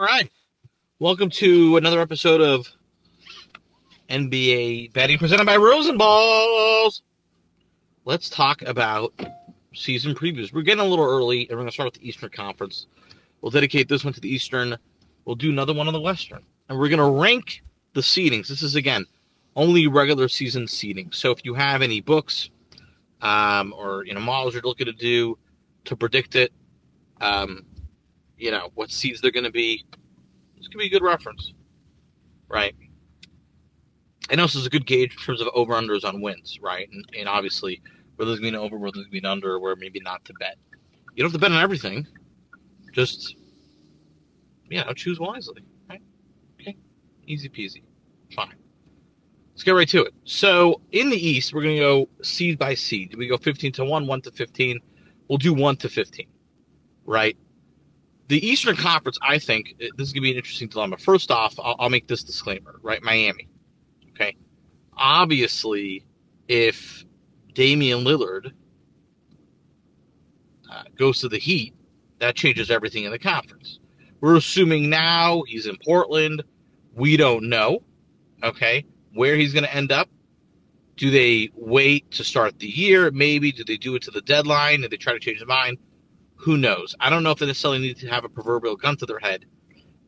[0.00, 0.30] All right.
[0.98, 2.66] Welcome to another episode of
[4.08, 7.02] NBA betting presented by Rosenballs.
[8.06, 9.12] Let's talk about
[9.74, 10.54] season previews.
[10.54, 12.86] We're getting a little early, and we're going to start with the Eastern Conference.
[13.42, 14.78] We'll dedicate this one to the Eastern.
[15.26, 16.40] We'll do another one on the Western.
[16.70, 17.62] And we're going to rank
[17.92, 18.48] the seedings.
[18.48, 19.04] This is, again,
[19.54, 21.12] only regular season seeding.
[21.12, 22.48] So if you have any books
[23.20, 25.36] um, or, you know, models you're looking to do
[25.84, 26.54] to predict it,
[27.20, 27.66] um,
[28.40, 29.84] you know, what seeds they're going to be,
[30.56, 31.52] this could be a good reference,
[32.48, 32.74] right?
[34.30, 36.88] And also, it's a good gauge in terms of over unders on wins, right?
[36.90, 37.82] And, and obviously,
[38.16, 39.76] where there's going to be an over, whether it's going to be an under, where
[39.76, 40.56] maybe not to bet.
[41.14, 42.06] You don't have to bet on everything.
[42.92, 43.36] Just,
[44.70, 46.02] you know, choose wisely, right?
[46.60, 46.76] Okay,
[47.26, 47.82] easy peasy,
[48.34, 48.54] fine.
[49.52, 50.14] Let's get right to it.
[50.24, 53.14] So in the East, we're going to go seed by seed.
[53.16, 54.80] We go 15 to 1, 1 to 15.
[55.28, 56.26] We'll do 1 to 15,
[57.04, 57.36] right?
[58.30, 60.98] The Eastern Conference, I think, this is going to be an interesting dilemma.
[60.98, 63.02] First off, I'll, I'll make this disclaimer, right?
[63.02, 63.48] Miami.
[64.10, 64.36] Okay.
[64.96, 66.04] Obviously,
[66.46, 67.04] if
[67.54, 68.52] Damian Lillard
[70.70, 71.74] uh, goes to the Heat,
[72.20, 73.80] that changes everything in the conference.
[74.20, 76.44] We're assuming now he's in Portland.
[76.94, 77.82] We don't know,
[78.44, 80.08] okay, where he's going to end up.
[80.94, 83.10] Do they wait to start the year?
[83.10, 83.50] Maybe.
[83.50, 84.82] Do they do it to the deadline?
[84.82, 85.78] Do they try to change their mind?
[86.40, 86.94] Who knows?
[87.00, 89.44] I don't know if they necessarily need to have a proverbial gun to their head.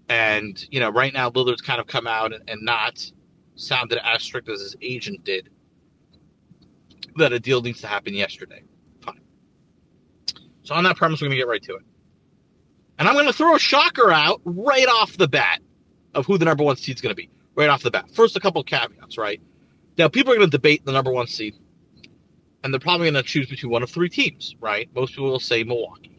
[0.08, 3.10] And, you know, right now Lillard's kind of come out and, and not
[3.54, 5.50] sounded as strict as his agent did
[7.16, 8.62] that a deal needs to happen yesterday.
[9.02, 9.20] Fine.
[10.62, 11.82] So on that premise, we're going to get right to it.
[12.98, 15.60] And I'm going to throw a shocker out right off the bat
[16.14, 17.28] of who the number one seed is going to be.
[17.54, 18.10] Right off the bat.
[18.14, 19.40] First, a couple caveats, right?
[19.98, 21.54] Now, people are going to debate the number one seed,
[22.64, 24.88] and they're probably going to choose between one of three teams, right?
[24.94, 26.11] Most people will say Milwaukee.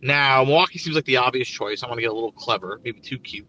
[0.00, 1.82] Now, Milwaukee seems like the obvious choice.
[1.82, 3.46] I want to get a little clever, maybe too cute.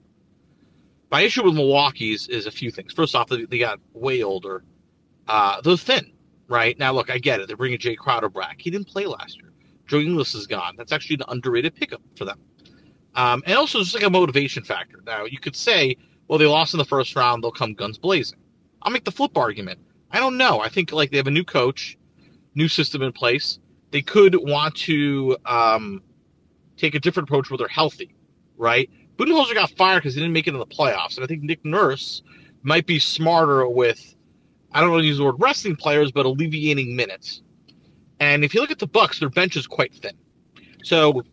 [1.11, 2.93] My issue with Milwaukee is, a few things.
[2.93, 4.63] First off, they, they got way older.
[5.27, 6.11] Uh, they're thin,
[6.47, 6.77] right?
[6.77, 7.47] Now, look, I get it.
[7.47, 8.57] They're bringing Jae Crowder back.
[8.59, 9.51] He didn't play last year.
[9.87, 10.75] Joe Ingles is gone.
[10.77, 12.39] That's actually an underrated pickup for them.
[13.15, 14.99] Um, and also, just like a motivation factor.
[15.05, 15.97] Now, you could say,
[16.27, 17.43] well, they lost in the first round.
[17.43, 18.37] They'll come guns blazing.
[18.83, 19.79] I'll make the flip argument.
[20.11, 20.59] I don't know.
[20.59, 21.97] I think like they have a new coach,
[22.55, 23.59] new system in place.
[23.91, 26.03] They could want to um,
[26.79, 28.15] take a different approach where they're healthy,
[28.57, 28.89] right?
[29.17, 31.63] Budenholzer got fired because he didn't make it in the playoffs, and I think Nick
[31.65, 32.23] Nurse
[32.63, 34.15] might be smarter with
[34.71, 37.41] I don't want to use the word wrestling players, but alleviating minutes.
[38.19, 40.13] And if you look at the Bucks, their bench is quite thin.
[40.83, 41.23] So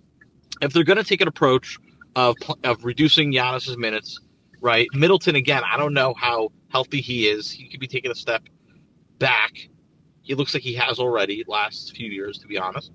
[0.63, 1.79] if they're going to take an approach
[2.15, 4.19] of of reducing Giannis's minutes,
[4.61, 4.89] right?
[4.95, 7.51] Middleton again, I don't know how healthy he is.
[7.51, 8.43] He could be taking a step
[9.19, 9.53] back.
[10.23, 12.91] He looks like he has already last few years, to be honest.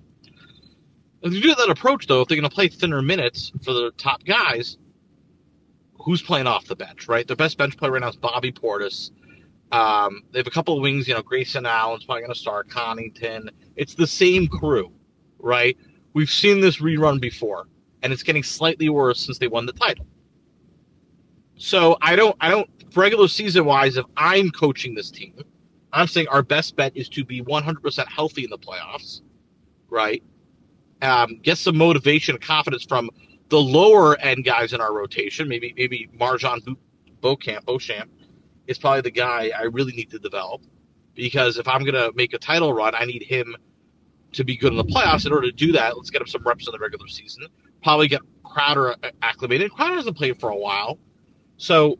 [1.21, 3.91] If you do that approach, though, if they're going to play thinner minutes for the
[3.97, 4.77] top guys,
[5.99, 7.27] who's playing off the bench, right?
[7.27, 9.11] Their best bench player right now is Bobby Portis.
[9.71, 12.69] Um, they have a couple of wings, you know, Grayson Allen's probably going to start,
[12.69, 13.49] Connaughton.
[13.75, 14.91] It's the same crew,
[15.39, 15.77] right?
[16.13, 17.67] We've seen this rerun before,
[18.01, 20.05] and it's getting slightly worse since they won the title.
[21.55, 25.35] So I don't, I don't, regular season wise, if I'm coaching this team,
[25.93, 29.21] I'm saying our best bet is to be 100% healthy in the playoffs,
[29.89, 30.23] right?
[31.01, 33.09] Um, get some motivation and confidence from
[33.49, 35.47] the lower end guys in our rotation.
[35.47, 36.75] Maybe, maybe MarJon
[37.21, 38.09] Beauchamp, Beauchamp
[38.67, 40.61] is probably the guy I really need to develop
[41.15, 43.55] because if I'm going to make a title run, I need him
[44.33, 45.25] to be good in the playoffs.
[45.25, 47.45] In order to do that, let's get him some reps in the regular season.
[47.83, 49.71] Probably get Crowder acclimated.
[49.71, 50.99] Crowder hasn't played for a while.
[51.57, 51.99] So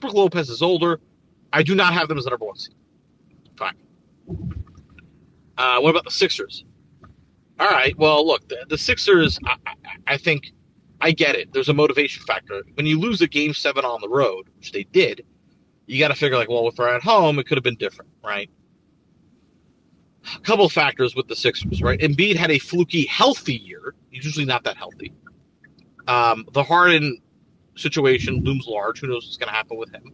[0.00, 1.00] Brook Lopez is older.
[1.52, 2.74] I do not have them as the number one seed.
[3.56, 3.76] Fine.
[5.56, 6.64] Uh, what about the Sixers?
[7.60, 7.96] All right.
[7.98, 9.56] Well, look, the, the Sixers, I,
[10.06, 10.52] I, think
[11.00, 11.52] I get it.
[11.52, 12.62] There's a motivation factor.
[12.74, 15.24] When you lose a game seven on the road, which they did,
[15.86, 18.10] you got to figure like, well, if we're at home, it could have been different,
[18.24, 18.50] right?
[20.36, 22.00] A couple factors with the Sixers, right?
[22.00, 23.94] Embiid had a fluky, healthy year.
[24.10, 25.12] He's usually not that healthy.
[26.08, 27.20] Um, the Harden
[27.76, 29.00] situation looms large.
[29.00, 30.12] Who knows what's going to happen with him?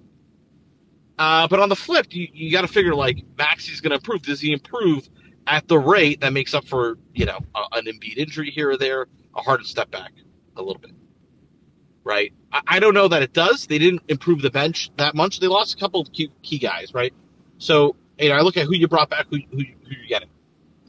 [1.19, 4.23] Uh, but on the flip, you, you got to figure like Maxey's going to improve.
[4.23, 5.09] Does he improve
[5.51, 8.79] at the rate that makes up for you know a, an Embiid injury here or
[8.79, 9.07] there,
[9.37, 10.13] a Harden step back
[10.57, 10.93] a little bit?
[12.05, 12.33] right?
[12.53, 13.67] I, I, don't know that it does.
[13.67, 15.41] They didn't improve the bench that much.
[15.41, 17.13] They lost a couple of key, key guys, right?
[17.59, 20.29] So, you know, I look at who you brought back, who, who, who you getting.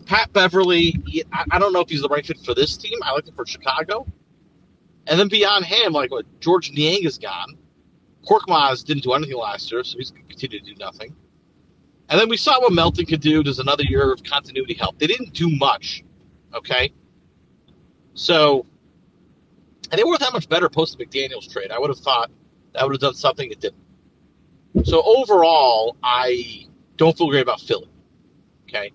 [0.06, 0.96] Pat Beverley,
[1.32, 2.98] I, I don't know if he's the right fit for this team.
[3.04, 4.06] I like him for Chicago.
[5.08, 7.58] And then beyond him, like what Georges Niang is gone.
[8.28, 11.16] Korkmaz didn't do anything last year, so he's going to continue to do nothing.
[12.12, 13.44] And then we saw what Melton could do.
[13.44, 15.00] Does another year of continuity help?
[15.00, 16.04] They didn't do much.
[16.54, 16.94] Okay.
[18.16, 18.66] So
[19.92, 21.72] And they weren't that much better post the McDaniels trade.
[21.72, 22.32] I would have thought
[22.74, 23.52] that would have done something.
[23.52, 23.84] It didn't.
[24.86, 26.68] So overall, I
[26.98, 27.90] don't feel great about Philly.
[28.70, 28.92] Okay.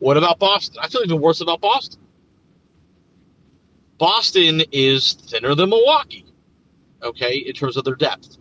[0.00, 0.78] What about Boston?
[0.82, 2.00] I feel even worse about Boston.
[3.98, 6.26] Boston is thinner than Milwaukee,
[7.02, 8.38] okay, in terms of their depth.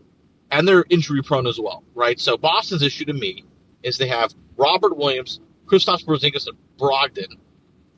[0.52, 2.20] And they're injury prone as well, right?
[2.20, 3.44] So Boston's issue to me
[3.84, 7.38] is they have Robert Williams, Kristaps Porzingis, and Brogdon.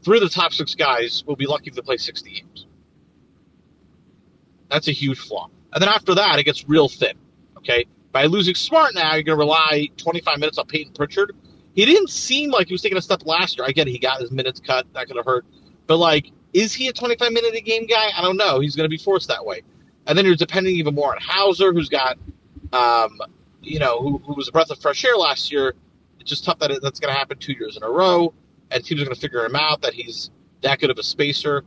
[0.03, 2.65] Three of the top six guys will be lucky if they play 60 games.
[4.69, 5.49] That's a huge flaw.
[5.73, 7.13] And then after that, it gets real thin.
[7.57, 7.85] Okay.
[8.11, 11.33] By losing Smart now, you're going to rely 25 minutes on Payton Pritchard.
[11.73, 13.65] He didn't seem like he was taking a step last year.
[13.65, 13.91] I get it.
[13.91, 14.85] He got his minutes cut.
[14.93, 15.45] That could have hurt.
[15.87, 18.09] But, like, is he a 25 minute a game guy?
[18.15, 18.59] I don't know.
[18.59, 19.61] He's going to be forced that way.
[20.07, 22.17] And then you're depending even more on Hauser, who's got,
[22.73, 23.19] um,
[23.61, 25.73] you know, who, who was a breath of fresh air last year.
[26.19, 28.33] It's just tough that it, that's going to happen two years in a row.
[28.69, 30.31] And teams are going to figure him out that he's
[30.61, 31.63] that good of a spacer.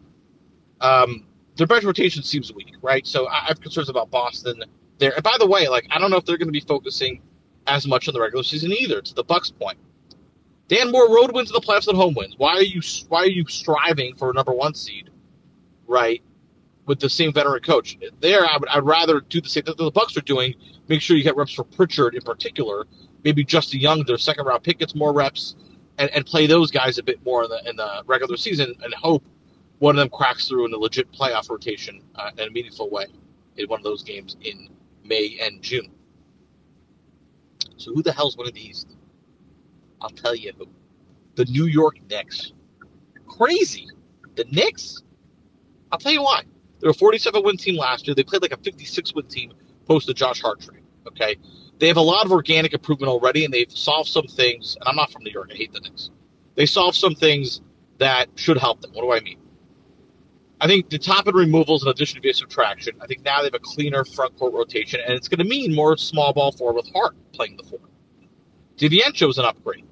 [0.80, 1.26] Um,
[1.56, 3.06] their bench rotation seems weak, right?
[3.06, 4.62] So I, have concerns about Boston
[4.98, 5.12] there.
[5.14, 7.20] And by the way, like I don't know if they're going to be focusing
[7.66, 9.00] as much on the regular season either.
[9.00, 9.78] To the Bucks' point,
[10.68, 12.34] Dan Moore road wins the playoffs and home wins.
[12.38, 15.10] Why are you Why are you striving for a number one seed,
[15.86, 16.22] right?
[16.86, 19.90] With the same veteran coach there, I would I'd rather do the same that the
[19.90, 20.54] Bucks are doing.
[20.88, 22.86] Make sure you get reps for Pritchard in particular.
[23.24, 25.56] Maybe Justin Young, their second round pick, gets more reps,
[25.96, 28.92] and, and play those guys a bit more in the in the regular season, and
[28.94, 29.24] hope
[29.78, 33.06] one of them cracks through in a legit playoff rotation uh, in a meaningful way
[33.56, 34.68] in one of those games in
[35.04, 35.90] May and June.
[37.76, 38.96] So who the hell's winning the East?
[40.00, 40.68] I'll tell you who.
[41.34, 42.52] The New York Knicks.
[43.26, 43.88] Crazy.
[44.36, 45.02] The Knicks?
[45.90, 46.44] I'll tell you why.
[46.84, 48.14] They were a 47 win team last year.
[48.14, 49.54] They played like a 56 win team
[49.86, 50.82] post the Josh Hart trade.
[51.06, 51.36] Okay.
[51.78, 54.76] They have a lot of organic improvement already, and they've solved some things.
[54.78, 55.50] And I'm not from New York.
[55.50, 56.10] I hate the Knicks.
[56.56, 57.62] They solved some things
[57.96, 58.90] that should help them.
[58.92, 59.38] What do I mean?
[60.60, 62.96] I think the top end removals in addition to subtraction.
[63.00, 65.74] I think now they have a cleaner front court rotation, and it's going to mean
[65.74, 67.80] more small ball forward with Hart playing the four.
[68.76, 69.86] DiVincenzo is an upgrade.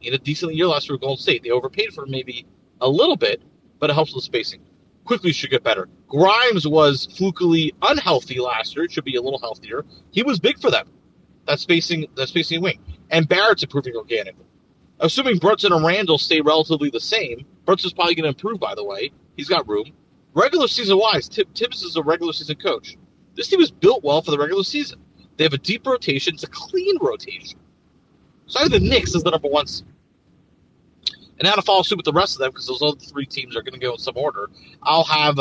[0.00, 1.44] He had a decent year last year with Golden State.
[1.44, 2.46] They overpaid for maybe
[2.82, 3.40] a little bit,
[3.78, 4.60] but it helps with spacing.
[5.06, 5.88] Quickley should get better.
[6.08, 8.88] Grimes was flukily unhealthy last year.
[8.88, 9.84] Should be a little healthier.
[10.10, 10.88] He was big for them.
[11.46, 12.80] That spacing, that spacing wing,
[13.10, 14.44] and Barrett's improving organically.
[14.98, 18.58] Assuming Brunson and Randle stay relatively the same, Brunson's probably going to improve.
[18.58, 19.92] By the way, he's got room.
[20.34, 22.96] Regular season wise, Thibs is a regular season coach.
[23.36, 25.00] This team is built well for the regular season.
[25.36, 26.34] They have a deep rotation.
[26.34, 27.58] It's a clean rotation.
[28.46, 29.86] So I have the Knicks as the number one seed.
[31.38, 33.56] And now to follow suit with the rest of them, because those other three teams
[33.56, 34.48] are going to go in some order,
[34.82, 35.38] I'll have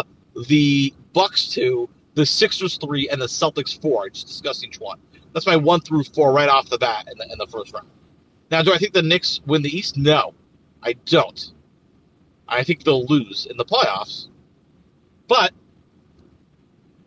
[0.47, 4.05] the Bucks two, the Sixers three, and the Celtics four.
[4.05, 4.99] I just discussed each one.
[5.33, 7.87] That's my one through four right off the bat in the, in the first round.
[8.51, 9.97] Now, do I think the Knicks win the East?
[9.97, 10.33] No,
[10.83, 11.51] I don't.
[12.47, 14.27] I think they'll lose in the playoffs.
[15.27, 15.53] But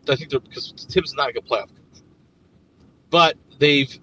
[0.09, 2.03] I think they're because Thibs is not a good playoff coach.
[3.09, 3.97] But they've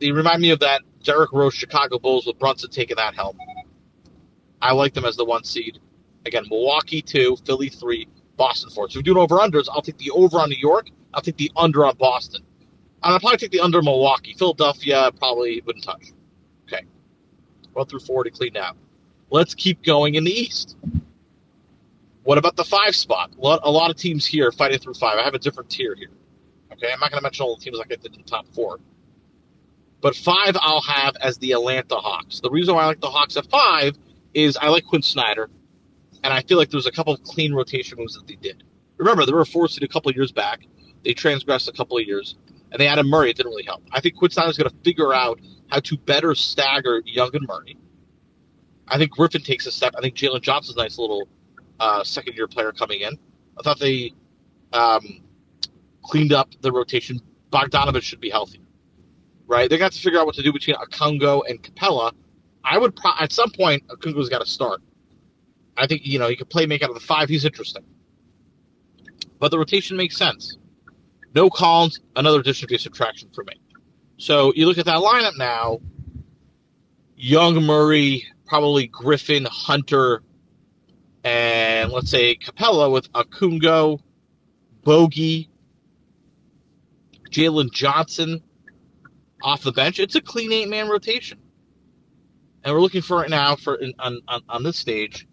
[0.00, 3.38] they remind me of that Derrick Rose Chicago Bulls with Brunson taking that helm.
[4.60, 5.78] I like them as the one seed.
[6.26, 8.88] Again, Milwaukee two, Philly three, Boston four.
[8.88, 10.90] So if we're doing over unders, I'll take the over on New York.
[11.14, 12.42] I'll take the under on Boston.
[13.02, 14.34] And I'll probably take the under Milwaukee.
[14.36, 16.12] Philadelphia probably wouldn't touch.
[16.64, 16.84] Okay.
[17.72, 18.76] One through four to clean out.
[19.30, 20.76] Let's keep going in the East.
[22.24, 23.30] What about the five spot?
[23.38, 25.18] A lot, a lot of teams here fighting through five.
[25.18, 26.10] I have a different tier here.
[26.72, 28.46] Okay, I'm not going to mention all the teams like I did in the top
[28.54, 28.80] four.
[30.00, 32.40] But five, I'll have as the Atlanta Hawks.
[32.40, 33.96] The reason why I like the Hawks at five
[34.34, 35.50] is I like Quin Snyder,
[36.24, 38.64] and I feel like there's a couple of clean rotation moves that they did.
[38.96, 40.66] Remember, they were forced to a couple of years back.
[41.04, 42.36] They transgressed a couple of years,
[42.72, 43.30] and they added Murray.
[43.30, 43.82] It didn't really help.
[43.92, 47.76] I think Quin Snyder's going to figure out how to better stagger Young and Murray.
[48.90, 49.94] I think Griffin takes a step.
[49.96, 51.28] I think Jalen Johnson's a nice little
[51.78, 53.18] uh, second year player coming in.
[53.58, 54.12] I thought they
[54.72, 55.22] um,
[56.02, 57.20] cleaned up the rotation.
[57.50, 58.60] Bogdanovic should be healthy,
[59.46, 59.68] right?
[59.68, 62.12] They got to figure out what to do between Okongwu and Capela.
[62.68, 64.80] I would pro- at some point uh, Okongwu's got to start.
[65.76, 67.28] I think you know he could play make out of the five.
[67.28, 67.84] He's interesting,
[69.38, 70.58] but the rotation makes sense.
[71.34, 73.54] No Collins, another addition to subtraction for me.
[74.16, 75.80] So you look at that lineup now.
[77.16, 80.22] Young Murray, probably Griffin, Hunter,
[81.24, 84.00] and let's say Capela with Okongwu,
[84.84, 85.50] Bogey,
[87.30, 88.42] Jalen Johnson
[89.42, 89.98] off the bench.
[89.98, 91.38] It's a clean eight man rotation.
[92.64, 95.26] And we're looking for right now for on, on, on this stage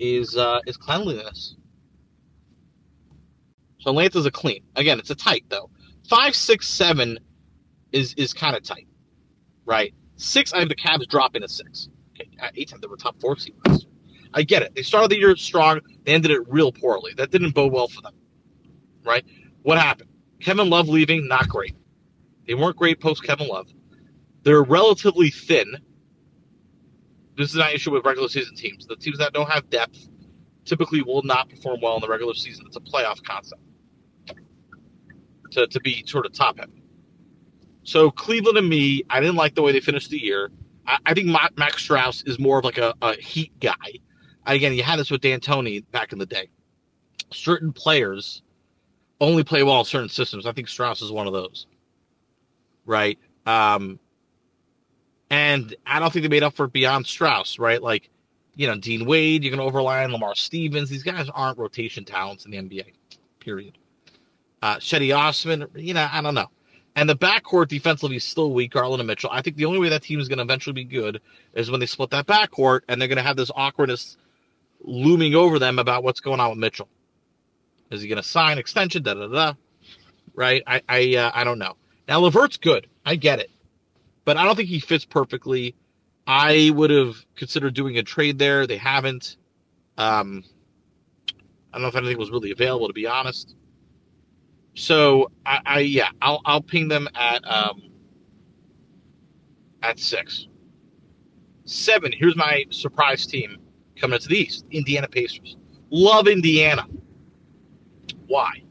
[0.00, 1.56] is uh, is cleanliness.
[3.80, 4.64] So Atlanta's a clean.
[4.76, 5.70] Again, it's a tight though.
[6.08, 7.18] Five, six, seven
[7.92, 8.88] is is kind of tight,
[9.66, 9.94] right?
[10.16, 11.88] Six, I have the Cavs dropping a six.
[12.14, 13.86] Okay, eight time they were top four seed last.
[14.34, 14.74] I get it.
[14.74, 15.80] They started the year strong.
[16.04, 17.14] They ended it real poorly.
[17.16, 18.14] That didn't bode well for them.
[19.04, 19.24] right?
[19.62, 20.10] What happened?
[20.40, 21.74] Kevin Love leaving, not great.
[22.46, 23.68] They weren't great post Kevin Love.
[24.44, 25.78] They're relatively thin.
[27.36, 28.86] This is not an issue with regular season teams.
[28.86, 30.08] The teams that don't have depth
[30.64, 32.64] typically will not perform well in the regular season.
[32.66, 33.60] It's a playoff concept
[35.52, 36.82] to, to be sort of top heavy.
[37.84, 40.50] So Cleveland and me, I didn't like the way they finished the year.
[40.86, 43.74] I, I think Max Strus is more of like a, a heat guy.
[44.46, 46.48] Again, you had this with D'Antoni back in the day.
[47.32, 48.42] Certain players
[49.20, 50.46] only play well in certain systems.
[50.46, 51.66] I think Strus is one of those.
[52.84, 53.18] Right?
[53.44, 53.98] Um,
[55.30, 57.82] and I don't think they made up for it beyond Strus, right?
[57.82, 58.10] Like,
[58.54, 60.88] you know, Dean Wade, you're going to overrely on Lamar Stevens.
[60.88, 62.92] These guys aren't rotation talents in the NBA,
[63.40, 63.76] period.
[64.62, 66.48] Uh, Cedi Osman, you know, I don't know.
[66.94, 69.28] And the backcourt defensively is still weak, Garland and Mitchell.
[69.30, 71.20] I think the only way that team is going to eventually be good
[71.52, 74.16] is when they split that backcourt and they're going to have this awkwardness
[74.82, 76.88] looming over them about what's going on with Mitchell.
[77.90, 79.02] Is he going to sign extension?
[79.02, 79.52] Da da da.
[80.34, 80.62] Right?
[80.66, 81.76] I I uh, I don't know.
[82.08, 82.86] Now LeVert's good.
[83.04, 83.50] I get it,
[84.26, 85.74] but I don't think he fits perfectly.
[86.26, 88.66] I would have considered doing a trade there.
[88.66, 89.36] They haven't.
[89.96, 90.44] Um,
[91.72, 93.54] I don't know if anything was really available, to be honest.
[94.74, 97.82] So I, I yeah, I'll I'll ping them at um
[99.82, 100.48] at six.
[101.64, 102.12] Seven.
[102.12, 103.58] Here's my surprise team
[103.96, 105.56] coming into the East: Indiana Pacers.
[105.90, 106.84] Love Indiana.
[108.26, 108.62] Why?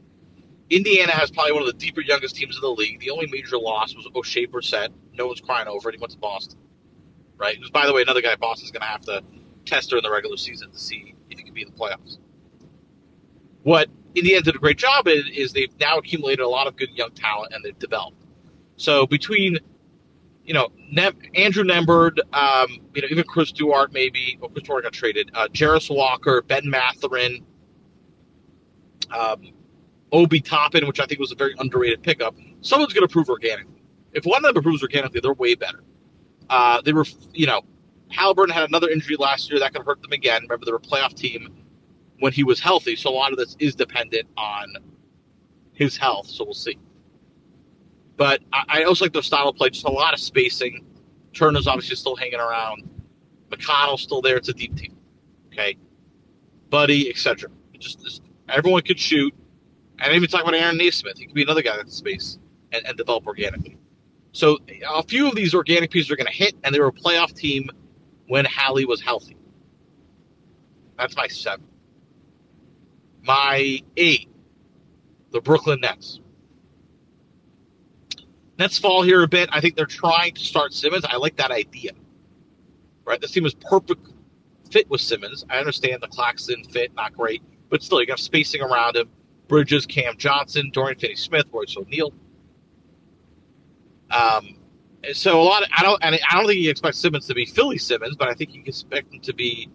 [0.68, 3.00] Indiana has probably one of the deeper, youngest teams in the league.
[3.00, 4.88] The only major loss was Oshae Brissett.
[5.16, 5.94] No one's crying over it.
[5.94, 6.58] He went to Boston,
[7.36, 7.56] right?
[7.56, 9.22] Who's, by the way, another guy Boston's going to have to
[9.64, 12.18] test her in the regular season to see if he can be in the playoffs.
[13.62, 16.90] What Indiana did a great job in is they've now accumulated a lot of good
[16.90, 18.22] young talent and they've developed.
[18.76, 19.58] So between,
[20.44, 20.68] you know,
[21.34, 25.48] Andrew Nembhard, um, you know, even Chris Duarte maybe, well, Chris Duarte got traded, uh,
[25.48, 27.44] Jarace Walker, Ben Mathurin,
[29.10, 29.52] um,
[30.12, 32.36] Obi Toppin, which I think was a very underrated pickup.
[32.60, 33.75] Someone's going to prove organically.
[34.12, 35.82] If one of them improves organically, they're way better.
[36.48, 37.62] Uh, they were, you know,
[38.10, 40.42] Halliburton had another injury last year that could hurt them again.
[40.42, 41.64] Remember, they were a playoff team
[42.20, 44.74] when he was healthy, so a lot of this is dependent on
[45.72, 46.28] his health.
[46.28, 46.78] So we'll see.
[48.16, 50.86] But I, I also like their style of play, just a lot of spacing.
[51.34, 52.88] Turner's obviously still hanging around.
[53.50, 54.36] McConnell's still there.
[54.36, 54.96] It's a deep team.
[55.52, 55.76] Okay,
[56.70, 57.50] Buddy, etc.
[57.78, 59.34] Just, just everyone could shoot.
[59.98, 61.18] And even talk about Aaron Nesmith.
[61.18, 62.38] He could be another guy that's space
[62.72, 63.78] and, and develop organically.
[64.36, 66.92] So a few of these organic pieces are going to hit, and they were a
[66.92, 67.70] playoff team
[68.26, 69.34] when Hallie was healthy.
[70.98, 71.64] That's my seven.
[73.22, 74.28] My eight,
[75.32, 76.20] the Brooklyn Nets.
[78.58, 79.48] Nets fall here a bit.
[79.52, 81.06] I think they're trying to start Simmons.
[81.08, 81.92] I like that idea.
[83.06, 83.18] Right?
[83.18, 84.06] This team is perfect
[84.70, 85.46] fit with Simmons.
[85.48, 89.08] I understand the Claxton fit, not great, but still, you got spacing around him.
[89.48, 92.12] Bridges, Cam Johnson, Dorian Finney Smith, Royce O'Neale.
[94.10, 94.56] Um,
[95.12, 97.46] so a lot of I don't and I don't think you expect Simmons to be
[97.46, 99.70] Philly Simmons, but I think you can expect him to be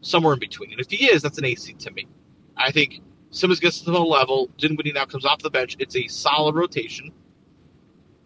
[0.00, 0.72] somewhere in between.
[0.72, 2.06] And if he is, that's an AC to me.
[2.56, 3.00] I think
[3.30, 4.50] Simmons gets to the level.
[4.58, 5.76] Dinwiddie now comes off the bench.
[5.78, 7.12] It's a solid rotation,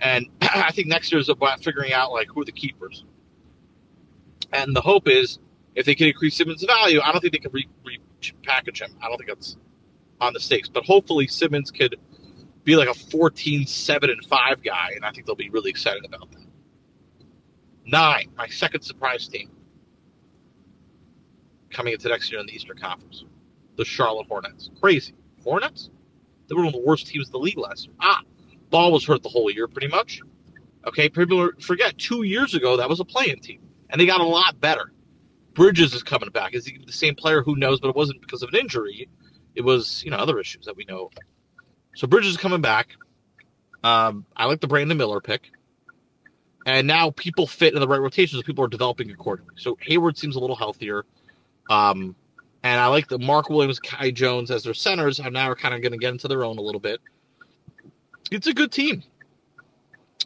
[0.00, 3.04] and I think next year is about figuring out like who are the keepers.
[4.52, 5.38] And the hope is
[5.74, 8.96] if they can increase Simmons' value, I don't think they can re- repackage him.
[9.02, 9.56] I don't think that's
[10.20, 10.68] on the stakes.
[10.68, 11.96] But hopefully Simmons could
[12.70, 16.04] be like a 14, 7, and 5 guy, and I think they'll be really excited
[16.04, 16.46] about that.
[17.84, 19.50] Nine, my second surprise team
[21.70, 23.24] coming into next year in the Eastern Conference.
[23.76, 24.70] The Charlotte Hornets.
[24.80, 25.14] Crazy.
[25.42, 25.90] Hornets?
[26.48, 27.94] They were one of the worst teams in the league last year.
[28.00, 28.20] Ah,
[28.70, 30.20] Ball was hurt the whole year pretty much.
[30.86, 34.24] Okay, people forget two years ago that was a playing team, and they got a
[34.24, 34.92] lot better.
[35.54, 36.54] Bridges is coming back.
[36.54, 37.42] Is he the same player?
[37.42, 37.80] Who knows?
[37.80, 39.08] But it wasn't because of an injury.
[39.54, 41.10] It was, you know, other issues that we know.
[41.94, 42.88] So Bridges is coming back.
[43.82, 45.50] Um, I like the Brandon Miller pick.
[46.66, 48.42] And now people fit in the right rotations.
[48.42, 49.54] People are developing accordingly.
[49.56, 51.04] So Hayward seems a little healthier.
[51.70, 52.14] Um,
[52.62, 55.20] and I like the Mark Williams, Kai Jones as their centers.
[55.20, 57.00] And now are kind of going to get into their own a little bit.
[58.30, 59.02] It's a good team.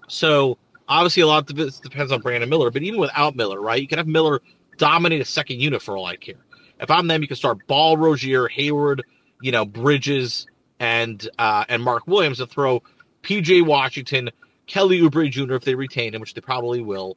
[0.08, 3.80] So obviously a lot of this depends on Brandon Miller, but even without Miller, right?
[3.80, 4.40] You can have Miller
[4.76, 6.34] dominate a second unit for all I care.
[6.80, 9.04] If I'm them, you can start Ball, Rozier, Hayward,
[9.40, 10.46] you know, Bridges,
[10.84, 12.82] and uh, and Mark Williams to throw
[13.22, 14.30] PJ Washington,
[14.66, 15.54] Kelly Oubre Jr.
[15.54, 17.16] if they retain him, which they probably will.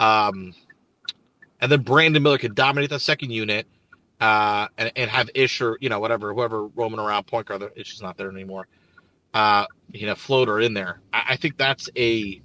[0.00, 0.52] Um,
[1.60, 3.68] and then Brandon Miller could dominate the second unit
[4.20, 7.62] uh, and, and have Ish or, you know, whatever, whoever roaming around point guard.
[7.76, 8.66] Ish is not there anymore.
[9.32, 11.00] Uh, you know, floater in there.
[11.12, 12.42] I, I think that's a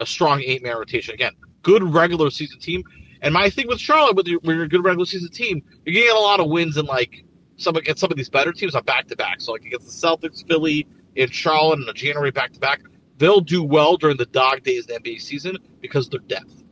[0.00, 1.12] a strong eight man rotation.
[1.12, 2.84] Again, good regular season team.
[3.20, 6.40] And my thing with Charlotte, with your, good regular season team, you're getting a lot
[6.40, 7.24] of wins in like
[7.62, 9.40] some against some of these better teams on back to back.
[9.40, 12.80] So like against the Celtics, Philly, in Charlotte in a January back to back,
[13.18, 16.62] they'll do well during the dog days of the NBA season because of their depth.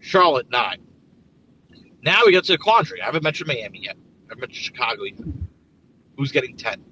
[0.00, 0.78] Charlotte nine.
[2.02, 3.00] Now we get to the quandary.
[3.00, 3.96] I haven't mentioned Miami yet.
[3.96, 5.20] I haven't mentioned Chicago yet.
[6.16, 6.84] Who's getting ten?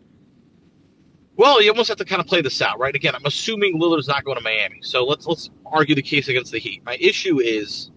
[1.36, 2.94] Well, you almost have to kind of play this out, right?
[2.94, 6.52] Again, I'm assuming Lillard's not going to Miami, so let's let's argue the case against
[6.52, 6.82] the Heat.
[6.84, 7.90] My issue is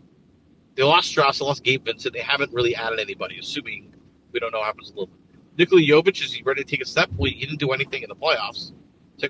[0.76, 2.14] they lost Strus, they lost Gabe Vincent.
[2.14, 3.95] They haven't really added anybody, assuming
[4.36, 5.18] we don't know what happens a little bit.
[5.58, 7.10] Nikola Jovic, is he ready to take a step?
[7.16, 8.74] Well, he didn't do anything in the playoffs.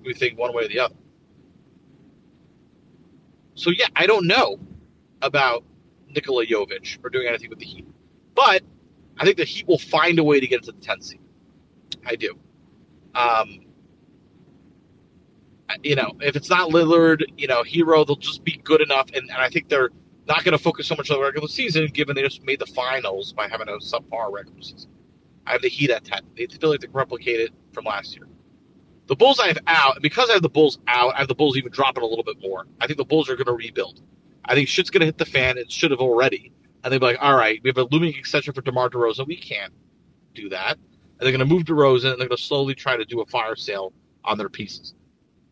[0.03, 0.95] Me think one way or the other.
[3.53, 4.59] So yeah, I don't know
[5.21, 5.63] about
[6.09, 7.87] Nikola Jovic or doing anything with the Heat,
[8.33, 8.63] but
[9.19, 11.19] I think the Heat will find a way to get into the 10th seed.
[12.03, 12.37] I do.
[13.13, 13.59] Um,
[15.83, 19.29] you know, if it's not Lillard, you know, Herro, they'll just be good enough, and,
[19.29, 19.91] and I think they're
[20.27, 22.65] not going to focus so much on the regular season, given they just made the
[22.65, 24.89] finals by having a subpar regular season.
[25.45, 26.21] I have the Heat at 10.
[26.35, 28.27] They feel like they can replicate it from last year.
[29.07, 31.35] The Bulls I have out, and because I have the Bulls out, I have the
[31.35, 32.65] Bulls even dropping a little bit more.
[32.81, 34.01] I think the Bulls are going to rebuild.
[34.45, 35.57] I think shit's going to hit the fan.
[35.57, 36.51] It should have already.
[36.83, 39.27] And they'll be like, all right, we have a looming extension for DeMar DeRozan.
[39.27, 39.73] We can't
[40.33, 40.77] do that.
[40.77, 43.25] And they're going to move DeRozan, and they're going to slowly try to do a
[43.27, 44.95] fire sale on their pieces.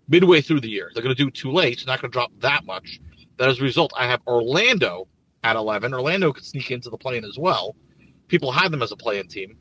[0.08, 1.74] Midway through the year, they're going to do too late.
[1.74, 3.00] It's not going to drop that much.
[3.38, 5.08] That as a result, I have Orlando
[5.44, 5.94] at 11.
[5.94, 7.76] Orlando could sneak into the play-in as well.
[8.28, 9.58] People have them as a play-in team.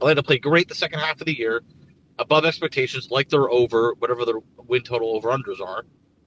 [0.00, 1.62] Orlando played great the second half of the year,
[2.18, 4.36] above expectations, like they're over, whatever their
[4.66, 5.84] win total over unders are.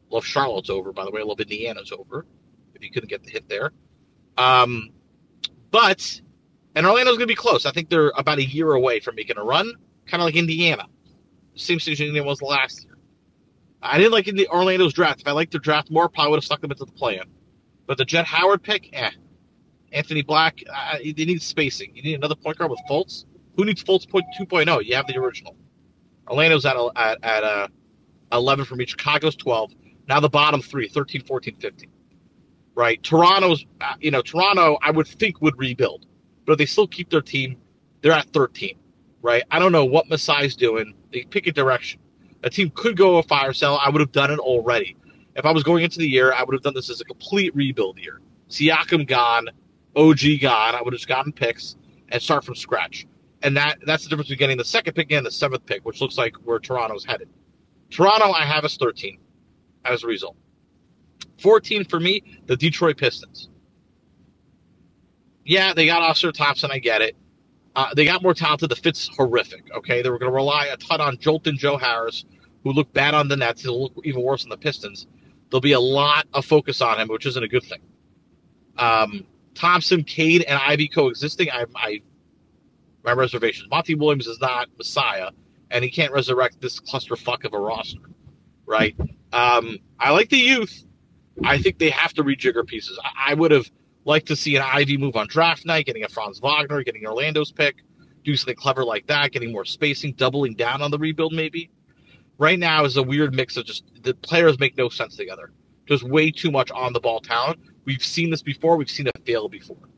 [0.09, 1.21] Love Charlotte's over, by the way.
[1.21, 2.25] Love Indiana's over,
[2.73, 3.71] if you couldn't get the hit there.
[4.37, 4.89] Um,
[5.71, 6.21] but,
[6.75, 7.65] and Orlando's going to be close.
[7.65, 9.71] I think they're about a year away from making a run,
[10.07, 10.85] kind of like Indiana.
[11.55, 12.87] Same situation Indiana was the last.
[13.81, 15.21] I didn't like the Orlando's draft.
[15.21, 17.23] If I liked their draft more, probably would have stuck them into the plan.
[17.87, 19.11] But the Jett Howard pick, eh.
[19.91, 21.95] Anthony Black, uh, they need spacing.
[21.95, 23.25] You need another point guard with Fultz.
[23.55, 24.85] Who needs Fultz 2.0?
[24.85, 25.55] You have the original.
[26.29, 27.67] Orlando's at at, at uh,
[28.31, 28.85] 11 for me.
[28.85, 29.71] Chicago's 12.
[30.07, 31.89] Now the bottom three, 13, 14, 15.
[32.75, 33.01] Right?
[33.01, 36.05] Toronto's, uh, you know, Toronto, I would think would rebuild.
[36.45, 37.57] But if they still keep their team,
[38.01, 38.77] they're at 13.
[39.21, 39.43] Right?
[39.51, 40.93] I don't know what Masai's doing.
[41.11, 41.99] They pick a direction.
[42.43, 43.79] A team could go a fire sale.
[43.83, 44.95] I would have done it already.
[45.35, 47.55] If I was going into the year, I would have done this as a complete
[47.55, 48.21] rebuild year.
[48.49, 49.49] Siakam gone,
[49.95, 50.75] OG gone.
[50.75, 51.75] I would have just gotten picks
[52.09, 53.05] and start from scratch
[53.41, 56.01] and that that's the difference between getting the second pick and the seventh pick, which
[56.01, 57.29] looks like where Toronto's headed.
[57.89, 59.19] Toronto, I have as 13
[59.85, 60.35] as a result.
[61.41, 63.49] 14 for me, the Detroit Pistons.
[65.45, 66.69] Yeah, they got Ausar Thompson.
[66.71, 67.15] I get it.
[67.79, 68.69] Uh, they got more talented.
[68.69, 69.63] The fit's horrific.
[69.73, 72.25] Okay, they were going to rely a ton on Jolton Joe Harris,
[72.65, 73.61] who looked bad on the Nets.
[73.61, 75.07] He'll look even worse on the Pistons.
[75.49, 77.79] There'll be a lot of focus on him, which isn't a good thing.
[78.77, 81.49] Um, Thompson, Cade, and Ivey coexisting.
[81.51, 82.01] I, I
[83.05, 83.69] my reservations.
[83.69, 85.29] Monty Williams is not Messiah,
[85.71, 88.01] and he can't resurrect this clusterfuck of a roster,
[88.65, 88.93] right?
[89.31, 90.83] Um, I like the youth.
[91.45, 92.99] I think they have to rejigger pieces.
[93.01, 93.71] I, I would have
[94.09, 97.51] liked to see an Ivey move on draft night, getting a Franz Wagner, getting Orlando's
[97.51, 97.83] pick,
[98.23, 101.69] do something clever like that, getting more spacing, doubling down on the rebuild maybe.
[102.39, 105.51] Right now is a weird mix of just the players make no sense together.
[105.85, 107.59] Just way too much on the ball talent.
[107.85, 108.77] We've seen this before.
[108.77, 109.89] We've seen it fail before.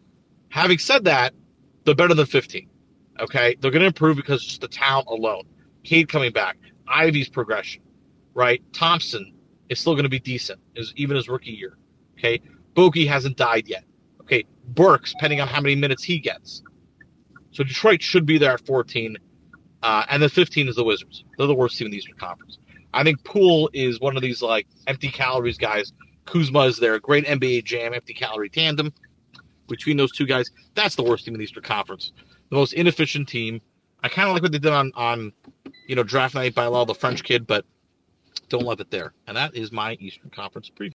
[0.50, 1.34] Having said that,
[1.86, 2.70] they're better than 15.
[3.22, 5.44] Okay, they're going to improve because just the talent alone.
[5.84, 7.82] Cade coming back, Ivey's progression,
[8.34, 8.62] right?
[8.74, 9.34] Thompson
[9.70, 10.60] is still going to be decent,
[10.98, 11.78] even his rookie year.
[12.18, 12.42] Okay,
[12.74, 13.86] Bogey hasn't died yet.
[14.66, 16.64] Burks, depending on how many minutes he gets.
[17.52, 19.18] So Detroit should be there at 14,
[19.84, 21.24] uh, and then 15 is the Wizards.
[21.38, 22.60] They're the worst team in the Eastern Conference.
[22.94, 25.94] I think Poole is one of these like empty calories guys.
[26.26, 28.94] Kuzma is their great NBA jam, empty calorie tandem
[29.68, 30.52] between those two guys.
[30.76, 32.12] That's the worst team in the Eastern Conference
[32.52, 33.62] the most inefficient team.
[34.04, 35.34] I kind of like what they did on on
[35.88, 37.66] you know draft night Bilal the French kid, but
[38.50, 39.14] don't love it there.
[39.26, 40.90] And that is my Eastern Conference preview.